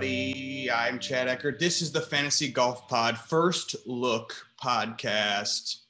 [0.00, 0.70] Everybody.
[0.70, 1.58] I'm Chad Eckert.
[1.58, 5.80] This is the Fantasy Golf Pod First Look podcast.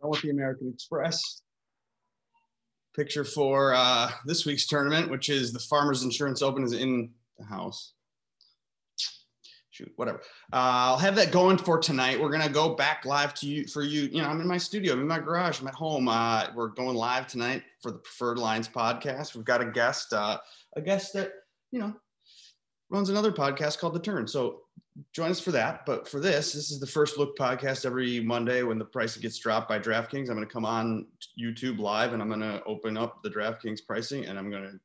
[0.00, 1.42] Going with the American Express.
[2.94, 7.44] Picture for uh, this week's tournament, which is the Farmers Insurance Open, is in the
[7.44, 7.94] house.
[9.70, 10.18] Shoot, whatever.
[10.52, 12.20] Uh, I'll have that going for tonight.
[12.20, 14.02] We're gonna go back live to you for you.
[14.02, 16.06] You know, I'm in my studio, I'm in my garage, I'm at home.
[16.06, 19.34] Uh, we're going live tonight for the Preferred Lines podcast.
[19.34, 20.38] We've got a guest, uh,
[20.76, 21.32] a guest that
[21.76, 21.94] you know
[22.88, 24.26] runs another podcast called The Turn.
[24.26, 24.62] So
[25.12, 25.84] join us for that.
[25.84, 29.38] But for this, this is the first look podcast every Monday when the price gets
[29.38, 30.30] dropped by DraftKings.
[30.30, 31.06] I'm going to come on
[31.38, 34.80] YouTube live and I'm going to open up the DraftKings pricing and I'm going to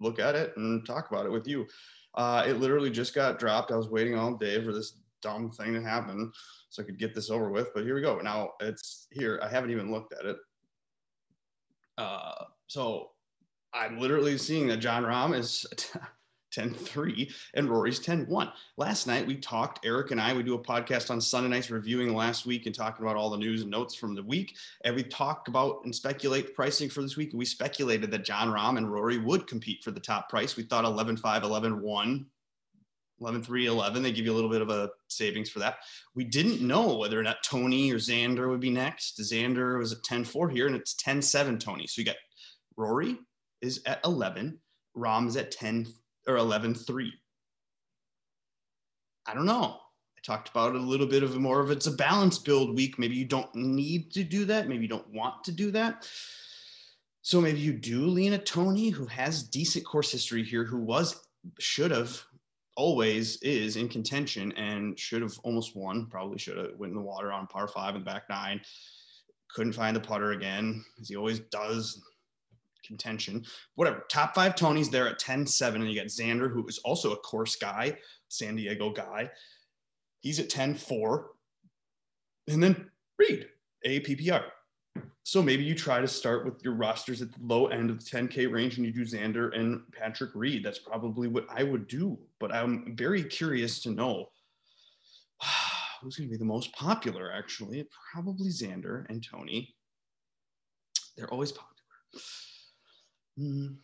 [0.00, 1.66] look at it and talk about it with you.
[2.14, 3.72] Uh, it literally just got dropped.
[3.72, 6.30] I was waiting all day for this dumb thing to happen
[6.68, 7.72] so I could get this over with.
[7.72, 8.18] But here we go.
[8.18, 9.40] Now it's here.
[9.42, 10.36] I haven't even looked at it.
[11.96, 13.12] Uh, so
[13.72, 15.64] I'm literally seeing that Jon Rahm is
[16.54, 18.52] 10-3 and Rory's 10-1.
[18.76, 22.14] Last night we talked, Eric and I, we do a podcast on Sunday nights reviewing
[22.14, 24.56] last week and talking about all the news and notes from the week.
[24.84, 27.30] And we talked about and speculate pricing for this week.
[27.30, 30.56] And we speculated that Jon Rahm and Rory would compete for the top price.
[30.56, 32.24] We thought 11-5, 11-1,
[33.20, 34.02] 11-3, 11.
[34.02, 35.78] They give you a little bit of a savings for that.
[36.14, 39.20] We didn't know whether or not Tony or Xander would be next.
[39.20, 41.86] Xander was at 10-4 here and it's 10-7 Tony.
[41.86, 42.16] So you got
[42.76, 43.16] Rory
[43.60, 44.58] is at 11.
[44.96, 45.86] Rahm is at 10
[46.26, 47.12] or 11 3.
[49.26, 49.78] I don't know.
[50.16, 52.98] I talked about a little bit of more of it's a balance build week.
[52.98, 54.68] Maybe you don't need to do that.
[54.68, 56.08] Maybe you don't want to do that.
[57.22, 61.26] So maybe you do lean a Tony who has decent course history here, who was,
[61.58, 62.22] should have,
[62.76, 67.02] always is in contention and should have almost won, probably should have went in the
[67.02, 68.60] water on par five in the back nine.
[69.50, 72.02] Couldn't find the putter again, as he always does
[72.84, 73.44] contention.
[73.74, 74.04] Whatever.
[74.08, 75.80] Top five Tonys there at 10 7.
[75.80, 77.96] And you got Xander, who is also a course guy,
[78.28, 79.30] San Diego guy.
[80.20, 81.30] He's at 10 4.
[82.48, 83.48] And then Reed,
[83.86, 84.44] APPR.
[85.26, 88.04] So maybe you try to start with your rosters at the low end of the
[88.04, 90.62] 10K range and you do Xander and Patrick Reed.
[90.62, 92.18] That's probably what I would do.
[92.38, 94.26] But I'm very curious to know
[96.02, 97.86] who's going to be the most popular, actually.
[98.12, 99.74] Probably Xander and Tony.
[101.16, 101.72] They're always popular.
[103.38, 103.76] Mm,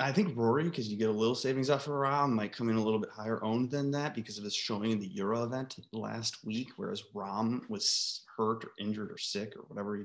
[0.00, 2.76] I think Rory, because you get a little savings off of Rahm, might come in
[2.76, 5.76] a little bit higher owned than that because of his showing in the Euro event
[5.92, 10.04] last week, whereas Rahm was hurt or injured or sick or whatever he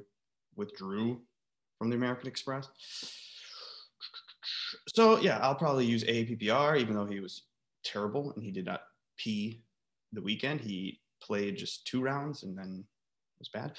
[0.56, 1.22] withdrew
[1.78, 2.68] from the American Express.
[4.96, 7.44] So yeah, I'll probably use APPR, even though he was
[7.84, 8.82] terrible and he did not
[9.18, 9.64] pee
[10.14, 10.62] the weekend.
[10.62, 12.84] He played just two rounds and then
[13.40, 13.74] was bad.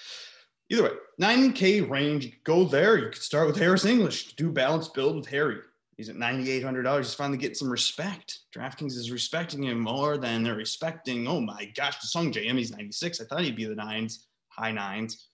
[0.71, 0.91] Either way,
[1.21, 2.99] 9K range, go there.
[2.99, 5.59] You could start with Harris English, do balance build with Harry.
[5.97, 6.99] He's at $9,800.
[6.99, 8.41] He's finally getting some respect.
[8.55, 12.71] DraftKings is respecting him more than they're respecting, oh my gosh, the Sungjae Im, he's
[12.71, 13.21] 96.
[13.21, 15.29] I thought he'd be the nines, high nines.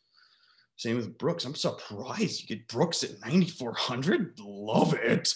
[0.77, 1.45] Same with Brooks.
[1.45, 4.39] I'm surprised you get Brooks at 9,400.
[4.41, 5.35] Love it.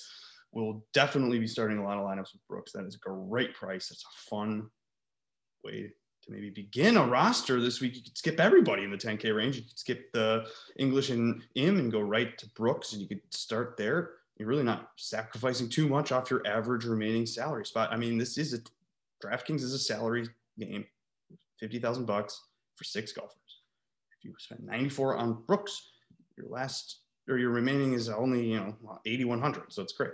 [0.52, 2.72] We'll definitely be starting a lot of lineups with Brooks.
[2.72, 3.90] That is a great price.
[3.90, 4.70] It's a fun
[5.62, 5.92] way
[6.28, 9.56] to maybe begin a roster this week, you could skip everybody in the 10K range.
[9.56, 10.46] You could skip the
[10.76, 14.12] English and Im and go right to Brooks, and you could start there.
[14.36, 17.92] You're really not sacrificing too much off your average remaining salary spot.
[17.92, 18.58] I mean, this is a
[19.24, 20.28] DraftKings is a salary
[20.58, 20.84] game,
[21.58, 22.40] fifty thousand bucks
[22.76, 23.34] for six golfers.
[24.16, 25.90] If you spend 94 on Brooks,
[26.36, 30.12] your last or your remaining is only you know 8100, so it's great.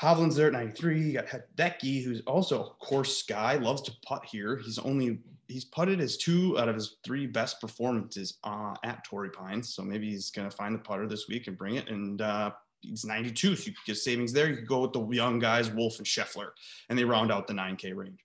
[0.00, 1.00] Hovland's there at 93.
[1.00, 4.60] You got Hideki, who's also a course guy, loves to putt here.
[4.64, 9.30] He's only he's putted his two out of his three best performances uh, at Torrey
[9.30, 9.74] Pines.
[9.74, 11.88] So maybe he's gonna find the putter this week and bring it.
[11.88, 14.48] And uh, he's 92, so you could get savings there.
[14.48, 16.50] You could go with the young guys, Wolff and Scheffler,
[16.88, 18.24] and they round out the 9K range.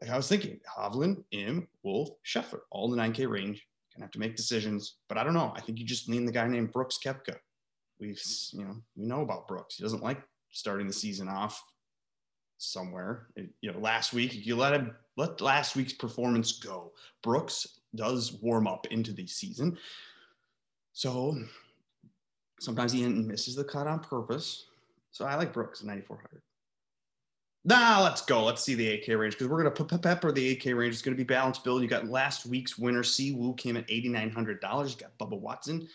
[0.00, 3.66] Like I was thinking, Hovland, Im, Wolff, Scheffler, all the 9K range.
[3.94, 5.52] Gonna have to make decisions, but I don't know.
[5.56, 7.36] I think you just lean the guy named Brooks Koepka.
[8.00, 8.20] We've
[8.52, 9.76] you know we know about Brooks.
[9.76, 10.20] He doesn't like
[10.54, 11.62] starting the season off
[12.56, 13.26] somewhere.
[13.60, 16.92] You know, last week you let him let last week's performance go.
[17.22, 19.76] Brooks does warm up into the season,
[20.92, 21.36] so
[22.60, 24.66] sometimes he misses the cut on purpose.
[25.10, 26.40] So I like Brooks at 9400.
[27.66, 28.44] Now let's go.
[28.44, 30.94] Let's see the 8K range because we're going to pepper the 8K range.
[30.94, 31.82] It's going to be balanced build.
[31.82, 34.44] You got last week's winner, Si Woo, came at $8,900.
[34.44, 35.88] You got Bubba Watson,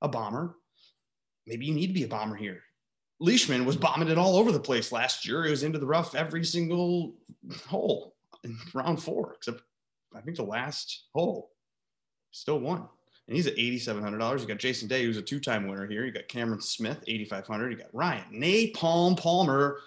[0.00, 0.56] a bomber.
[1.46, 2.62] Maybe you need to be a bomber here.
[3.22, 5.46] Leishman was bombing it all over the place last year.
[5.46, 7.14] It was into the rough every single
[7.68, 9.62] hole in round four, except
[10.14, 11.52] I think the last hole
[12.32, 12.88] still won.
[13.28, 14.40] and he's at $8,700.
[14.40, 16.04] You got Jason Day, who's a two time winner here.
[16.04, 17.70] You got Cameron Smith, 8,500.
[17.70, 19.78] You got Ryan Napalm Palmer.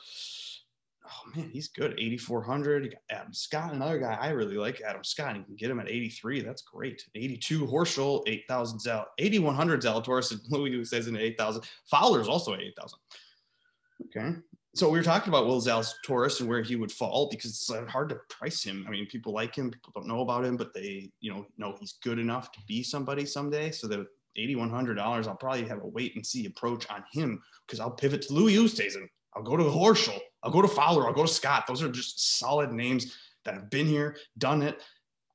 [1.06, 1.94] Oh man, he's good.
[2.00, 2.86] 8,400.
[2.86, 5.36] You got Adam Scott, another guy I really like, Adam Scott.
[5.36, 6.40] You can get him at 83.
[6.42, 7.06] That's great.
[7.16, 11.64] 82 Horschel, 8,000 Zal, 8,100 Zalatoris, and Louis says in 8,000.
[11.84, 12.98] Fowler's also at 8,000.
[14.06, 14.36] Okay
[14.76, 17.86] so we were talking about Will Zalatoris and where he would fall because it's uh,
[17.86, 18.84] hard to price him.
[18.86, 21.78] I mean, people like him, people don't know about him, but they, you know, know
[21.80, 23.72] he's good enough to be somebody someday.
[23.72, 24.06] So the
[24.38, 28.34] $8,100, I'll probably have a wait and see approach on him because I'll pivot to
[28.34, 29.08] Louis Oosthuizen.
[29.34, 30.20] I'll go to Horschel.
[30.44, 31.08] I'll go to Fowler.
[31.08, 31.68] I'll go to Scott.
[31.68, 33.16] Those are just solid names
[33.46, 34.84] that have been here, done it.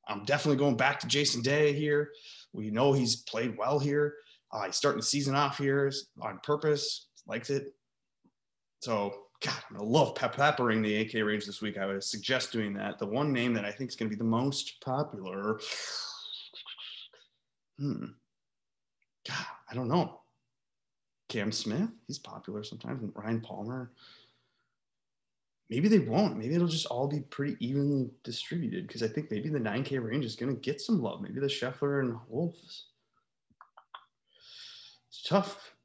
[0.07, 2.11] I'm definitely going back to Jason Day here.
[2.53, 4.17] We know he's played well here.
[4.53, 5.91] Uh, he's starting the season off here
[6.21, 7.73] on purpose, likes it.
[8.81, 11.79] So God, I'm gonna love pep- peppering the AK range this week.
[11.79, 12.99] I would suggest doing that.
[12.99, 15.61] The one name that I think is gonna be the most popular.
[17.79, 18.05] Hmm.
[19.27, 20.21] God, I don't know.
[21.29, 23.93] Cam Smith, he's popular sometimes, and Ryan Palmer.
[25.71, 26.37] Maybe they won't.
[26.37, 30.25] Maybe it'll just all be pretty evenly distributed because I think maybe the 9K range
[30.25, 31.23] is going to get some love.
[31.23, 32.87] Maybe the Scheffler and Wolves.
[35.09, 35.77] It's tough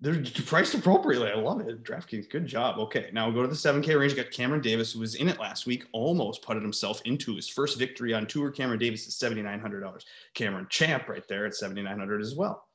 [0.00, 1.30] they're priced appropriately.
[1.30, 1.82] I love it.
[1.82, 2.78] DraftKings, good job.
[2.78, 4.12] Okay, now we'll go to the 7K range.
[4.12, 7.48] You got Cameron Davis, who was in it last week, almost putted himself into his
[7.48, 8.50] first victory on tour.
[8.50, 10.04] Cameron Davis is $7,900.
[10.34, 12.66] Cameron Champ right there at 7,900 as well.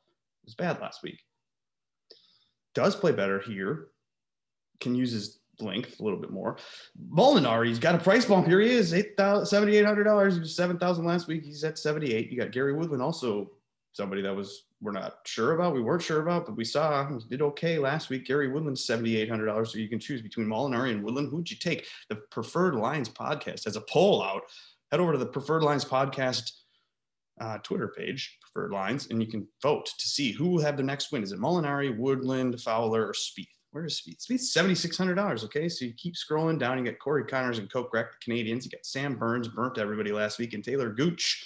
[0.44, 1.20] It was bad last week.
[2.74, 3.90] Does play better here.
[4.80, 6.58] Can use his length a little bit more.
[7.14, 8.60] Molinari, he's got a price bump here.
[8.60, 10.34] He is $7,800.
[10.34, 11.44] He was 7,000 last week.
[11.44, 12.32] He's at 78.
[12.32, 13.52] You got Gary Woodland also
[13.94, 17.42] somebody that was we're not sure about, we weren't sure about, but we saw did
[17.42, 18.26] okay last week.
[18.26, 19.68] Gary Woodland, $7,800.
[19.68, 21.30] So you can choose between Molinari and Woodland.
[21.30, 21.88] Who'd you take?
[22.10, 24.44] The Preferred Lines podcast has a poll out.
[24.92, 26.52] Head over to the Preferred Lines podcast
[27.40, 30.84] uh, Twitter page, Preferred Lines, and you can vote to see who will have the
[30.84, 31.24] next win.
[31.24, 33.48] Is it Molinari, Woodland, Fowler, or Spieth?
[33.72, 34.26] Where is Spieth?
[34.26, 35.46] Spieth's $7,600.
[35.46, 35.70] Okay.
[35.70, 36.78] So you keep scrolling down.
[36.78, 38.66] You got Corey Conners and Kokrak, the Canadians.
[38.66, 41.46] You got Sam Burns, burnt everybody last week, and Taylor Gooch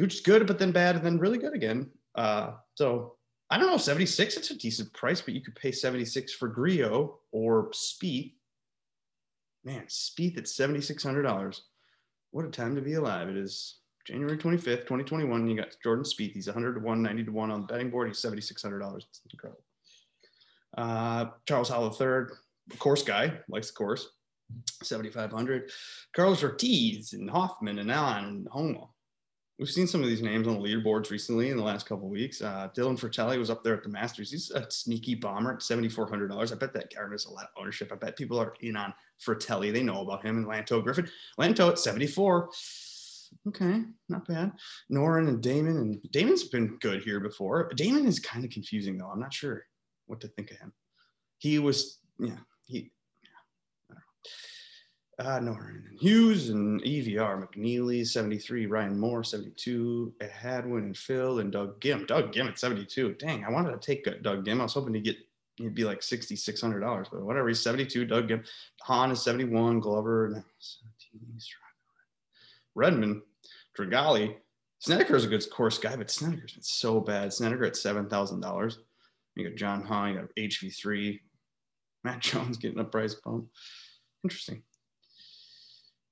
[0.00, 1.90] Gooch good, but then bad, and then really good again.
[2.14, 3.16] Uh, so
[3.50, 7.18] I don't know, 76, it's a decent price, but you could pay 76 for Grillo
[7.32, 8.32] or Spieth.
[9.62, 11.60] Man, Spieth at $7,600.
[12.30, 13.28] What a time to be alive.
[13.28, 15.46] It is January 25th, 2021.
[15.46, 16.32] You got Jordan Spieth.
[16.32, 18.08] He's 100 to 1, 90 to 1 on the betting board.
[18.08, 18.96] He's $7,600.
[18.96, 19.62] It's incredible.
[20.78, 24.08] Uh, Charles Howell III, course guy, likes the course.
[24.82, 25.70] 7,500.
[26.16, 28.86] Carlos Ortiz and Hoffman and Allen and Homa
[29.60, 32.40] we've seen some of these names on the leaderboards recently in the last couple weeks.
[32.40, 34.30] Uh, Dylan Frittelli was up there at the Masters.
[34.30, 36.50] He's a sneaky bomber at seventy four hundred dollars.
[36.50, 37.92] I bet that garners a lot of ownership.
[37.92, 39.70] I bet people are in on Frittelli.
[39.72, 41.08] They know about him and Lanto Griffin.
[41.38, 42.48] Lanto at seventy four.
[43.46, 44.52] Okay, not bad.
[44.90, 47.70] Noren and Dahmen and Dahmen's been good here before.
[47.76, 49.10] Dahmen is kind of confusing though.
[49.10, 49.66] I'm not sure
[50.06, 50.72] what to think of him.
[51.38, 52.90] He was yeah he
[55.20, 55.56] uh, no,
[55.98, 62.06] Hughes and EVR, McNealy, 73, Ryan Moore, 72, Hadwin and Phil and Doug Ghim.
[62.06, 63.14] Doug Ghim at 72.
[63.14, 64.60] Dang, I wanted to take Doug Ghim.
[64.60, 65.16] I was hoping to get,
[65.56, 67.48] he'd be like $6,600, but whatever.
[67.48, 68.06] He's 72.
[68.06, 68.46] Doug Ghim.
[68.80, 69.80] Hahn is 71.
[69.80, 70.42] Glover,
[71.10, 71.40] 17.
[72.74, 73.22] Redman,
[73.78, 74.36] Dragali.
[74.78, 77.32] Snedeker is a good course guy, but Snedeker's been so bad.
[77.32, 78.76] Snedeker at $7,000.
[79.36, 81.20] You got John Hahn, you got HV3.
[82.04, 83.48] Matt Jones getting a price bump.
[84.24, 84.62] Interesting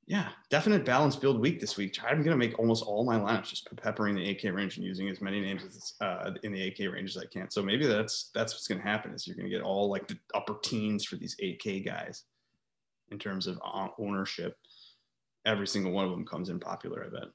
[0.08, 1.98] yeah, definite balance build week this week.
[2.02, 5.06] I'm going to make almost all my lineups just peppering the AK range and using
[5.10, 7.50] as many names as uh, in the AK range as I can.
[7.50, 10.08] So maybe that's that's what's going to happen is you're going to get all like
[10.08, 12.24] the upper teens for these AK guys
[13.10, 13.60] in terms of
[13.98, 14.56] ownership.
[15.44, 17.28] Every single one of them comes in popular, I bet.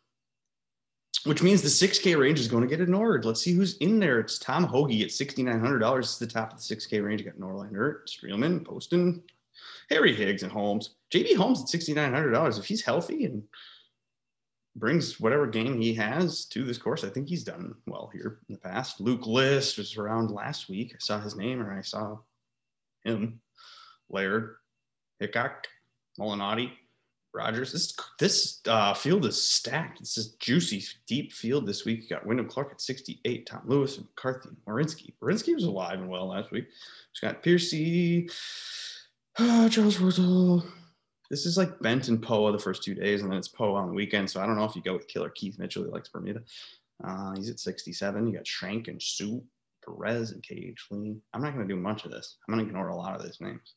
[1.25, 3.23] Which means the 6K range is going to get ignored.
[3.23, 4.19] Let's see who's in there.
[4.19, 5.99] It's Tom Hoge at $6,900.
[5.99, 7.21] It's the top of the 6K range.
[7.21, 9.21] You got Norlander, Streelman, Poston,
[9.89, 10.95] Harry Higgs and Holmes.
[11.11, 12.59] JB Holmes at $6,900.
[12.59, 13.43] If he's healthy and
[14.75, 18.53] brings whatever game he has to this course, I think he's done well here in
[18.53, 18.99] the past.
[18.99, 20.93] Luke List was around last week.
[20.93, 22.17] I saw his name or I saw
[23.03, 23.39] him.
[24.09, 24.55] Laird,
[25.19, 25.67] Hickok,
[26.19, 26.71] Molinari,
[27.33, 27.71] Rogers.
[27.71, 30.01] This this uh, field is stacked.
[30.01, 32.03] It's a juicy, deep field this week.
[32.03, 35.13] You got Wyndham Clark at 68, Tom Lewis, and McCarthy, Marinsky.
[35.21, 36.67] Marinsky was alive and well last week.
[37.13, 38.29] Scott Piercy,
[39.37, 40.63] uh, Charles Wurzel.
[41.29, 43.87] This is like Bent and Poa the first two days, and then it's Poa on
[43.87, 44.29] the weekend.
[44.29, 45.83] So I don't know if you go with Killer Keith Mitchell.
[45.83, 46.41] He likes Bermuda.
[47.03, 48.27] Uh, he's at 67.
[48.27, 49.43] You got Shank and Sue,
[49.83, 51.17] Perez and KH Lee.
[51.33, 52.37] I'm not going to do much of this.
[52.47, 53.73] I'm going to ignore a lot of these names.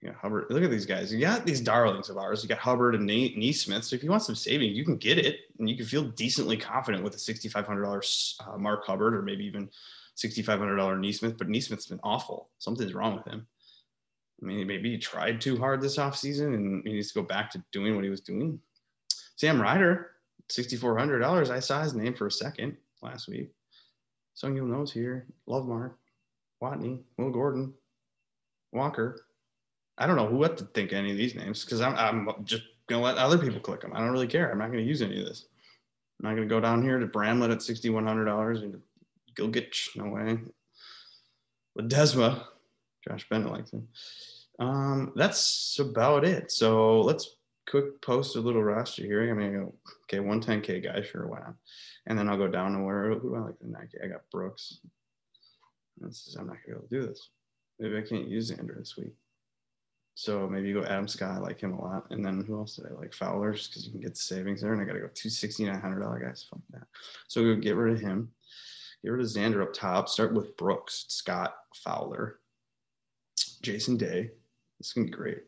[0.00, 0.46] You got Hubbard.
[0.50, 1.12] Look at these guys.
[1.12, 2.42] You got these darlings of ours.
[2.42, 3.84] You got Hubbard and Nate Nesmith.
[3.84, 6.56] So if you want some savings, you can get it, and you can feel decently
[6.56, 9.70] confident with a sixty-five hundred dollars uh, Mark Hubbard, or maybe even
[10.16, 11.38] sixty-five hundred dollar NeSmith.
[11.38, 12.50] But NeSmith's been awful.
[12.58, 13.46] Something's wrong with him.
[14.42, 17.50] I mean, maybe he tried too hard this offseason and he needs to go back
[17.50, 18.58] to doing what he was doing.
[19.36, 20.10] Sam Ryder,
[20.50, 21.50] $6,400.
[21.50, 23.50] I saw his name for a second last week.
[24.34, 25.26] Sung You'll Knows here.
[25.46, 25.96] Love Mark,
[26.62, 27.72] Watney, Will Gordon,
[28.72, 29.26] Walker.
[29.98, 32.44] I don't know who what to think of any of these names because I'm, I'm
[32.44, 33.92] just going to let other people click them.
[33.94, 34.50] I don't really care.
[34.50, 35.46] I'm not going to use any of this.
[36.18, 38.80] I'm not going to go down here to Bramlett at $6,100 and
[39.36, 39.96] Gligic.
[39.96, 40.38] No way.
[41.78, 42.44] Ledesma.
[43.06, 43.88] Josh Bennett likes him.
[44.58, 46.50] Um, that's about it.
[46.52, 47.36] So let's
[47.68, 49.26] quick post a little roster here.
[49.26, 51.54] Gonna go, okay, 110K guy, sure, why not?
[52.06, 54.04] And then I'll go down to where who I like the 9K.
[54.04, 54.78] I got Brooks.
[55.98, 57.30] This is, I'm not gonna be able to do this.
[57.78, 59.14] Maybe I can't use Xander this week.
[60.14, 62.06] So maybe you go Adam Scott, I like him a lot.
[62.10, 63.14] And then who else did I like?
[63.14, 64.72] Fowler's because you can get the savings there.
[64.72, 66.46] And I got to go two $6,900 guys.
[66.48, 66.86] Fuck that.
[67.28, 68.30] So we'll get rid of him.
[69.02, 70.08] Get rid of Xander up top.
[70.08, 72.40] Start with Brooks, Scott, Fowler,
[73.62, 74.30] Jason Day.
[74.82, 75.38] This is to be great.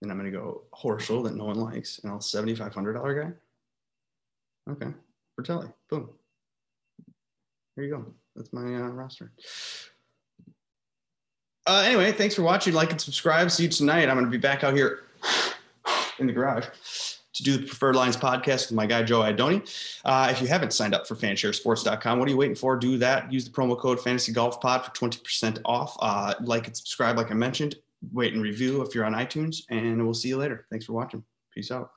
[0.00, 1.98] And I'm to go Horschel that no one likes.
[1.98, 4.72] And I'll $7,500 guy.
[4.72, 4.94] Okay.
[5.38, 5.70] Frittelli.
[5.90, 6.08] Boom.
[7.74, 8.06] Here you go.
[8.34, 9.30] That's my uh, roster.
[11.66, 12.72] Uh, anyway, thanks for watching.
[12.72, 13.50] Like and subscribe.
[13.50, 14.08] See you tonight.
[14.08, 15.00] I'm going to be back out here
[16.18, 16.66] in the garage
[17.34, 19.68] to do the Preferred Lines podcast with my guy Joe Idoni.
[20.02, 22.78] Uh, if you haven't signed up for fansharesports.com, what are you waiting for?
[22.78, 23.30] Do that.
[23.30, 25.94] Use the promo code Fantasy Golf Pod for 20% off.
[26.00, 27.76] Uh, like and subscribe, like I mentioned.
[28.12, 30.66] Wait and review if you're on iTunes, and we'll see you later.
[30.70, 31.24] Thanks for watching.
[31.52, 31.90] Peace out.